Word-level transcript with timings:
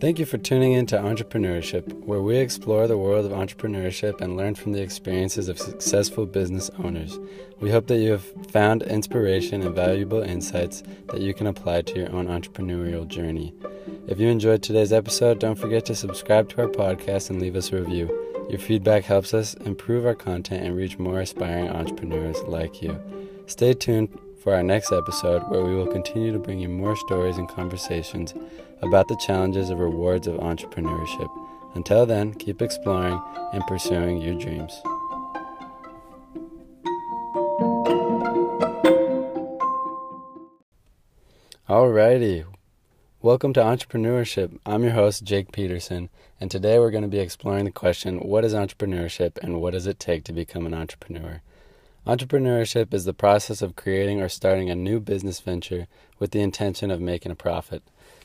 Thank 0.00 0.20
you 0.20 0.26
for 0.26 0.38
tuning 0.38 0.74
in 0.74 0.86
to 0.86 0.96
Entrepreneurship, 0.96 1.92
where 2.04 2.22
we 2.22 2.36
explore 2.36 2.86
the 2.86 2.96
world 2.96 3.26
of 3.26 3.32
entrepreneurship 3.32 4.20
and 4.20 4.36
learn 4.36 4.54
from 4.54 4.70
the 4.70 4.80
experiences 4.80 5.48
of 5.48 5.58
successful 5.58 6.24
business 6.24 6.70
owners. 6.78 7.18
We 7.58 7.72
hope 7.72 7.88
that 7.88 7.98
you 7.98 8.12
have 8.12 8.22
found 8.52 8.84
inspiration 8.84 9.60
and 9.60 9.74
valuable 9.74 10.22
insights 10.22 10.84
that 11.08 11.20
you 11.20 11.34
can 11.34 11.48
apply 11.48 11.82
to 11.82 11.98
your 11.98 12.12
own 12.12 12.28
entrepreneurial 12.28 13.08
journey. 13.08 13.52
If 14.06 14.20
you 14.20 14.28
enjoyed 14.28 14.62
today's 14.62 14.92
episode, 14.92 15.40
don't 15.40 15.58
forget 15.58 15.84
to 15.86 15.96
subscribe 15.96 16.48
to 16.50 16.62
our 16.62 16.68
podcast 16.68 17.30
and 17.30 17.40
leave 17.40 17.56
us 17.56 17.72
a 17.72 17.80
review. 17.80 18.06
Your 18.48 18.60
feedback 18.60 19.02
helps 19.02 19.34
us 19.34 19.54
improve 19.54 20.06
our 20.06 20.14
content 20.14 20.64
and 20.64 20.76
reach 20.76 21.00
more 21.00 21.22
aspiring 21.22 21.70
entrepreneurs 21.70 22.40
like 22.42 22.82
you. 22.82 23.00
Stay 23.46 23.74
tuned 23.74 24.16
for 24.38 24.54
our 24.54 24.62
next 24.62 24.92
episode, 24.92 25.42
where 25.50 25.64
we 25.64 25.74
will 25.74 25.88
continue 25.88 26.32
to 26.32 26.38
bring 26.38 26.60
you 26.60 26.68
more 26.68 26.94
stories 26.94 27.36
and 27.36 27.48
conversations 27.48 28.32
about 28.82 29.08
the 29.08 29.16
challenges 29.16 29.70
and 29.70 29.80
rewards 29.80 30.26
of 30.26 30.36
entrepreneurship. 30.36 31.28
Until 31.74 32.06
then, 32.06 32.34
keep 32.34 32.62
exploring 32.62 33.20
and 33.52 33.66
pursuing 33.66 34.20
your 34.20 34.34
dreams. 34.34 34.80
Alrighty, 41.68 42.46
welcome 43.20 43.52
to 43.52 43.60
Entrepreneurship. 43.60 44.58
I'm 44.64 44.84
your 44.84 44.92
host, 44.92 45.22
Jake 45.22 45.52
Peterson, 45.52 46.08
and 46.40 46.50
today 46.50 46.78
we're 46.78 46.90
going 46.90 47.02
to 47.02 47.08
be 47.08 47.18
exploring 47.18 47.66
the 47.66 47.70
question 47.70 48.20
what 48.20 48.44
is 48.44 48.54
entrepreneurship 48.54 49.36
and 49.42 49.60
what 49.60 49.72
does 49.72 49.86
it 49.86 50.00
take 50.00 50.24
to 50.24 50.32
become 50.32 50.64
an 50.64 50.72
entrepreneur? 50.72 51.42
Entrepreneurship 52.06 52.94
is 52.94 53.04
the 53.04 53.12
process 53.12 53.60
of 53.60 53.76
creating 53.76 54.22
or 54.22 54.30
starting 54.30 54.70
a 54.70 54.74
new 54.74 54.98
business 54.98 55.40
venture 55.40 55.86
with 56.18 56.30
the 56.30 56.40
intention 56.40 56.90
of 56.90 57.02
making 57.02 57.30
a 57.30 57.34
profit. 57.34 57.82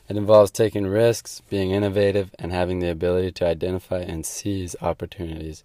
It 0.08 0.16
involves 0.16 0.50
taking 0.50 0.86
risks, 0.86 1.40
being 1.48 1.70
innovative, 1.70 2.30
and 2.38 2.52
having 2.52 2.80
the 2.80 2.90
ability 2.90 3.32
to 3.32 3.46
identify 3.46 4.00
and 4.00 4.26
seize 4.26 4.76
opportunities. 4.82 5.64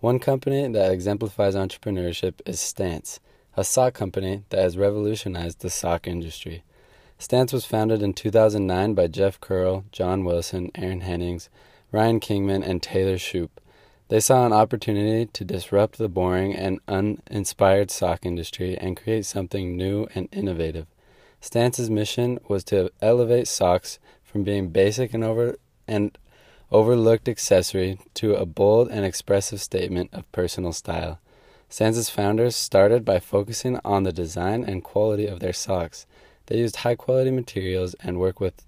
One 0.00 0.18
company 0.18 0.68
that 0.68 0.92
exemplifies 0.92 1.54
entrepreneurship 1.54 2.34
is 2.44 2.60
Stance, 2.60 3.18
a 3.56 3.64
sock 3.64 3.94
company 3.94 4.44
that 4.50 4.60
has 4.60 4.76
revolutionized 4.76 5.60
the 5.60 5.70
sock 5.70 6.06
industry. 6.06 6.62
Stance 7.18 7.52
was 7.52 7.64
founded 7.64 8.02
in 8.02 8.12
2009 8.12 8.94
by 8.94 9.08
Jeff 9.08 9.40
Kearl, 9.40 9.84
John 9.90 10.22
Wilson, 10.22 10.70
Aaron 10.74 11.00
Hennings, 11.00 11.48
Ryan 11.90 12.20
Kingman, 12.20 12.62
and 12.62 12.82
Taylor 12.82 13.16
Shupe. 13.16 13.60
They 14.08 14.20
saw 14.20 14.46
an 14.46 14.52
opportunity 14.52 15.26
to 15.26 15.44
disrupt 15.44 15.98
the 15.98 16.08
boring 16.08 16.54
and 16.54 16.80
uninspired 16.86 17.90
sock 17.90 18.24
industry 18.24 18.76
and 18.78 18.96
create 18.96 19.26
something 19.26 19.76
new 19.76 20.06
and 20.14 20.28
innovative. 20.30 20.86
Stance's 21.40 21.90
mission 21.90 22.38
was 22.48 22.64
to 22.64 22.90
elevate 23.00 23.48
socks 23.48 23.98
from 24.22 24.44
being 24.44 24.68
basic 24.68 25.14
and 25.14 25.24
over 25.24 25.56
and 25.86 26.16
overlooked 26.70 27.28
accessory 27.28 27.98
to 28.14 28.34
a 28.34 28.44
bold 28.44 28.88
and 28.90 29.04
expressive 29.04 29.60
statement 29.60 30.10
of 30.12 30.30
personal 30.32 30.72
style. 30.72 31.18
Stance's 31.70 32.10
founders 32.10 32.56
started 32.56 33.04
by 33.04 33.18
focusing 33.18 33.78
on 33.84 34.02
the 34.02 34.12
design 34.12 34.64
and 34.64 34.84
quality 34.84 35.26
of 35.26 35.40
their 35.40 35.52
socks. 35.52 36.06
They 36.46 36.58
used 36.58 36.76
high 36.76 36.94
quality 36.94 37.30
materials 37.30 37.94
and 38.00 38.18
worked 38.18 38.40
with 38.40 38.64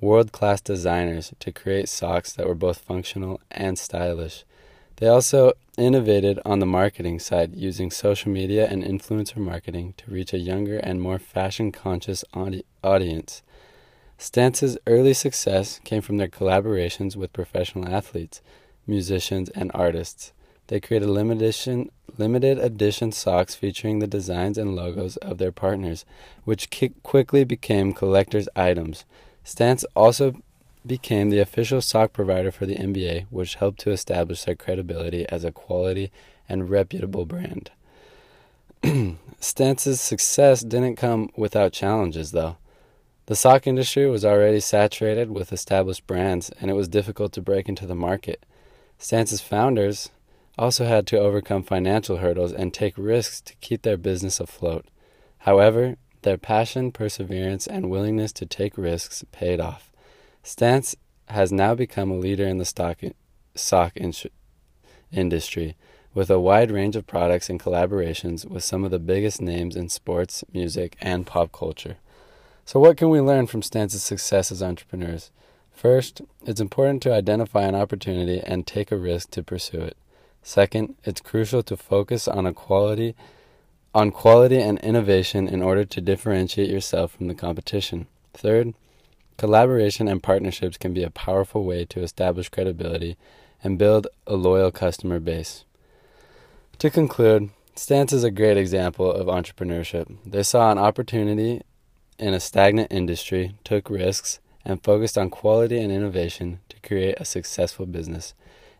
world 0.00 0.32
class 0.32 0.60
designers 0.60 1.32
to 1.40 1.52
create 1.52 1.88
socks 1.88 2.32
that 2.32 2.46
were 2.46 2.54
both 2.54 2.78
functional 2.78 3.40
and 3.50 3.78
stylish. 3.78 4.44
They 5.02 5.08
also 5.08 5.54
innovated 5.76 6.38
on 6.44 6.60
the 6.60 6.64
marketing 6.64 7.18
side 7.18 7.56
using 7.56 7.90
social 7.90 8.30
media 8.30 8.68
and 8.68 8.84
influencer 8.84 9.38
marketing 9.38 9.94
to 9.96 10.12
reach 10.12 10.32
a 10.32 10.38
younger 10.38 10.78
and 10.78 11.02
more 11.02 11.18
fashion 11.18 11.72
conscious 11.72 12.24
audi- 12.34 12.64
audience. 12.84 13.42
Stance's 14.16 14.78
early 14.86 15.12
success 15.12 15.80
came 15.82 16.02
from 16.02 16.18
their 16.18 16.28
collaborations 16.28 17.16
with 17.16 17.32
professional 17.32 17.88
athletes, 17.88 18.42
musicians, 18.86 19.48
and 19.48 19.72
artists. 19.74 20.32
They 20.68 20.78
created 20.78 21.08
limited 21.08 21.42
edition, 21.42 21.90
limited 22.16 22.60
edition 22.60 23.10
socks 23.10 23.56
featuring 23.56 23.98
the 23.98 24.06
designs 24.06 24.56
and 24.56 24.76
logos 24.76 25.16
of 25.16 25.38
their 25.38 25.50
partners, 25.50 26.04
which 26.44 26.70
ki- 26.70 26.92
quickly 27.02 27.42
became 27.42 27.92
collector's 27.92 28.48
items. 28.54 29.04
Stance 29.42 29.84
also 29.96 30.36
became 30.86 31.30
the 31.30 31.38
official 31.38 31.80
sock 31.80 32.12
provider 32.12 32.50
for 32.50 32.66
the 32.66 32.76
NBA, 32.76 33.26
which 33.30 33.56
helped 33.56 33.80
to 33.80 33.90
establish 33.90 34.44
their 34.44 34.54
credibility 34.54 35.26
as 35.28 35.44
a 35.44 35.52
quality 35.52 36.10
and 36.48 36.68
reputable 36.68 37.24
brand. 37.24 37.70
Stance's 39.40 40.00
success 40.00 40.62
didn't 40.62 40.96
come 40.96 41.30
without 41.36 41.72
challenges, 41.72 42.32
though. 42.32 42.56
The 43.26 43.36
sock 43.36 43.66
industry 43.66 44.08
was 44.10 44.24
already 44.24 44.60
saturated 44.60 45.30
with 45.30 45.52
established 45.52 46.06
brands, 46.06 46.50
and 46.60 46.70
it 46.70 46.74
was 46.74 46.88
difficult 46.88 47.32
to 47.34 47.40
break 47.40 47.68
into 47.68 47.86
the 47.86 47.94
market. 47.94 48.44
Stance's 48.98 49.40
founders 49.40 50.10
also 50.58 50.84
had 50.84 51.06
to 51.06 51.18
overcome 51.18 51.62
financial 51.62 52.18
hurdles 52.18 52.52
and 52.52 52.74
take 52.74 52.98
risks 52.98 53.40
to 53.42 53.54
keep 53.60 53.82
their 53.82 53.96
business 53.96 54.40
afloat. 54.40 54.86
However, 55.38 55.96
their 56.22 56.38
passion, 56.38 56.92
perseverance, 56.92 57.66
and 57.66 57.90
willingness 57.90 58.32
to 58.34 58.46
take 58.46 58.76
risks 58.76 59.24
paid 59.32 59.60
off. 59.60 59.91
Stance 60.42 60.96
has 61.26 61.52
now 61.52 61.74
become 61.74 62.10
a 62.10 62.16
leader 62.16 62.46
in 62.46 62.58
the 62.58 62.64
stock 62.64 62.98
sock 63.54 63.96
in- 63.96 64.14
industry 65.12 65.76
with 66.14 66.30
a 66.30 66.40
wide 66.40 66.70
range 66.70 66.96
of 66.96 67.06
products 67.06 67.48
and 67.48 67.60
collaborations 67.60 68.44
with 68.44 68.64
some 68.64 68.84
of 68.84 68.90
the 68.90 68.98
biggest 68.98 69.40
names 69.40 69.76
in 69.76 69.88
sports, 69.88 70.44
music, 70.52 70.96
and 71.00 71.26
pop 71.26 71.52
culture. 71.52 71.96
So, 72.64 72.78
what 72.80 72.96
can 72.96 73.08
we 73.08 73.20
learn 73.20 73.46
from 73.46 73.62
Stance's 73.62 74.02
success 74.02 74.52
as 74.52 74.62
entrepreneurs? 74.62 75.30
First, 75.72 76.20
it's 76.44 76.60
important 76.60 77.02
to 77.02 77.14
identify 77.14 77.62
an 77.62 77.74
opportunity 77.74 78.40
and 78.40 78.66
take 78.66 78.92
a 78.92 78.96
risk 78.96 79.30
to 79.32 79.42
pursue 79.42 79.80
it. 79.80 79.96
Second, 80.42 80.96
it's 81.04 81.20
crucial 81.20 81.62
to 81.62 81.76
focus 81.76 82.28
on 82.28 82.46
a 82.46 82.52
quality 82.52 83.14
on 83.94 84.10
quality 84.10 84.58
and 84.58 84.78
innovation 84.78 85.46
in 85.46 85.62
order 85.62 85.84
to 85.84 86.00
differentiate 86.00 86.70
yourself 86.70 87.12
from 87.12 87.28
the 87.28 87.34
competition. 87.34 88.06
Third, 88.32 88.72
Collaboration 89.36 90.08
and 90.08 90.22
partnerships 90.22 90.76
can 90.76 90.92
be 90.92 91.02
a 91.02 91.10
powerful 91.10 91.64
way 91.64 91.84
to 91.86 92.02
establish 92.02 92.48
credibility 92.48 93.16
and 93.64 93.78
build 93.78 94.06
a 94.26 94.34
loyal 94.34 94.70
customer 94.70 95.18
base. 95.20 95.64
To 96.78 96.90
conclude, 96.90 97.50
Stance 97.74 98.12
is 98.12 98.24
a 98.24 98.30
great 98.30 98.56
example 98.56 99.10
of 99.10 99.28
entrepreneurship. 99.28 100.16
They 100.26 100.42
saw 100.42 100.70
an 100.70 100.78
opportunity 100.78 101.62
in 102.18 102.34
a 102.34 102.40
stagnant 102.40 102.92
industry, 102.92 103.54
took 103.64 103.88
risks, 103.88 104.40
and 104.64 104.82
focused 104.82 105.16
on 105.16 105.30
quality 105.30 105.80
and 105.80 105.90
innovation 105.90 106.60
to 106.68 106.78
create 106.80 107.16
a 107.18 107.24
successful 107.24 107.86
business. 107.86 108.34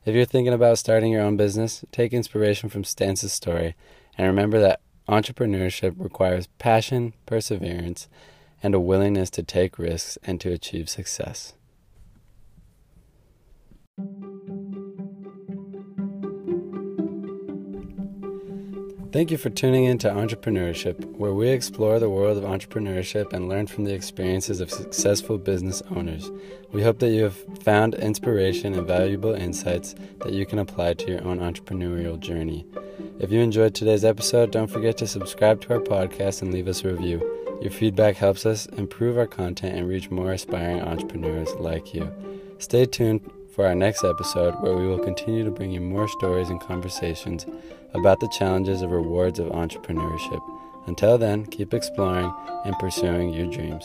If 0.04 0.14
you're 0.14 0.24
thinking 0.24 0.52
about 0.52 0.78
starting 0.78 1.12
your 1.12 1.22
own 1.22 1.36
business, 1.36 1.84
take 1.92 2.12
inspiration 2.12 2.68
from 2.68 2.84
Stance's 2.84 3.32
story 3.32 3.74
and 4.18 4.26
remember 4.26 4.60
that 4.60 4.80
entrepreneurship 5.08 5.94
requires 5.96 6.48
passion, 6.58 7.14
perseverance, 7.26 8.08
and 8.62 8.74
a 8.74 8.80
willingness 8.80 9.30
to 9.30 9.42
take 9.42 9.78
risks 9.78 10.18
and 10.22 10.40
to 10.40 10.52
achieve 10.52 10.88
success. 10.88 11.54
Thank 19.12 19.30
you 19.30 19.36
for 19.36 19.50
tuning 19.50 19.84
in 19.84 19.98
to 19.98 20.08
Entrepreneurship, 20.08 21.04
where 21.18 21.34
we 21.34 21.50
explore 21.50 21.98
the 21.98 22.08
world 22.08 22.38
of 22.38 22.44
entrepreneurship 22.44 23.34
and 23.34 23.46
learn 23.46 23.66
from 23.66 23.84
the 23.84 23.92
experiences 23.92 24.60
of 24.60 24.70
successful 24.70 25.36
business 25.36 25.82
owners. 25.94 26.30
We 26.72 26.82
hope 26.82 26.98
that 27.00 27.10
you 27.10 27.24
have 27.24 27.36
found 27.62 27.94
inspiration 27.94 28.72
and 28.72 28.86
valuable 28.86 29.34
insights 29.34 29.94
that 30.20 30.32
you 30.32 30.46
can 30.46 30.58
apply 30.58 30.94
to 30.94 31.10
your 31.10 31.22
own 31.24 31.40
entrepreneurial 31.40 32.18
journey. 32.18 32.64
If 33.20 33.30
you 33.30 33.40
enjoyed 33.40 33.74
today's 33.74 34.02
episode, 34.02 34.50
don't 34.50 34.70
forget 34.70 34.96
to 34.96 35.06
subscribe 35.06 35.60
to 35.60 35.74
our 35.74 35.80
podcast 35.80 36.40
and 36.40 36.50
leave 36.50 36.66
us 36.66 36.82
a 36.82 36.88
review. 36.88 37.31
Your 37.62 37.70
feedback 37.70 38.16
helps 38.16 38.44
us 38.44 38.66
improve 38.66 39.16
our 39.16 39.28
content 39.28 39.76
and 39.76 39.88
reach 39.88 40.10
more 40.10 40.32
aspiring 40.32 40.80
entrepreneurs 40.80 41.54
like 41.60 41.94
you. 41.94 42.12
Stay 42.59 42.86
tuned 42.86 43.20
for 43.54 43.64
our 43.64 43.74
next 43.76 44.03
episode 44.03 44.60
where 44.60 44.74
we 44.74 44.88
will 44.88 44.98
continue 44.98 45.44
to 45.44 45.50
bring 45.53 45.70
you 45.70 45.80
more 45.80 46.09
stories 46.09 46.48
and 46.48 46.60
conversations 46.60 47.47
about 47.94 48.18
the 48.18 48.28
challenges 48.36 48.82
and 48.82 48.91
rewards 48.91 49.38
of 49.38 49.47
entrepreneurship. 49.53 50.42
Until 50.88 51.18
then, 51.18 51.47
keep 51.47 51.72
exploring 51.72 52.34
and 52.64 52.76
pursuing 52.80 53.32
your 53.32 53.47
dreams. 53.47 53.84